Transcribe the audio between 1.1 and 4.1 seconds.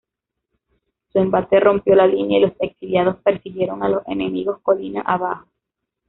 Su embate rompió la línea, y los exiliados persiguieron a los